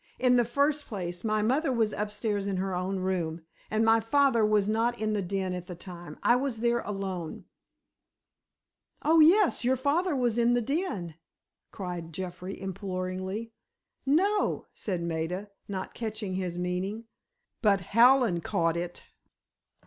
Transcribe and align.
"In 0.17 0.35
the 0.35 0.43
first 0.45 0.87
place, 0.87 1.23
my 1.23 1.43
mother 1.43 1.71
was 1.71 1.93
upstairs 1.93 2.47
in 2.47 2.57
her 2.57 2.73
own 2.73 2.97
room, 2.97 3.43
and 3.69 3.85
my 3.85 3.99
father 3.99 4.43
was 4.43 4.67
not 4.67 4.97
in 4.99 5.13
the 5.13 5.21
den 5.21 5.53
at 5.53 5.67
the 5.67 5.75
time. 5.75 6.17
I 6.23 6.35
was 6.37 6.61
there 6.61 6.79
alone." 6.79 7.45
"Oh, 9.03 9.19
yes, 9.19 9.63
your 9.63 9.75
father 9.75 10.15
was 10.15 10.39
in 10.39 10.55
the 10.55 10.61
den," 10.63 11.13
cried 11.71 12.13
Jeffrey, 12.13 12.59
imploringly. 12.59 13.53
"No," 14.03 14.65
said 14.73 15.03
Maida, 15.03 15.51
not 15.67 15.93
catching 15.93 16.33
his 16.33 16.57
meaning. 16.57 17.05
But 17.61 17.81
Hallen 17.81 18.41
caught 18.41 18.75
it. 18.75 19.03